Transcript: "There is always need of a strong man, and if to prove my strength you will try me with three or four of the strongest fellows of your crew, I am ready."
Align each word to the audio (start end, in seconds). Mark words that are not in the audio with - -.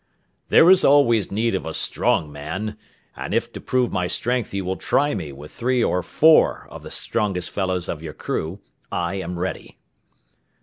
"There 0.49 0.67
is 0.71 0.83
always 0.83 1.31
need 1.31 1.53
of 1.53 1.63
a 1.63 1.75
strong 1.75 2.31
man, 2.31 2.75
and 3.15 3.35
if 3.35 3.53
to 3.53 3.61
prove 3.61 3.91
my 3.91 4.07
strength 4.07 4.51
you 4.51 4.65
will 4.65 4.75
try 4.75 5.13
me 5.13 5.31
with 5.31 5.51
three 5.51 5.83
or 5.83 6.01
four 6.01 6.65
of 6.71 6.81
the 6.81 6.89
strongest 6.89 7.51
fellows 7.51 7.87
of 7.87 8.01
your 8.01 8.13
crew, 8.15 8.61
I 8.91 9.17
am 9.21 9.37
ready." 9.37 9.77